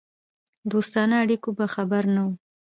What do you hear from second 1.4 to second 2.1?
به خبر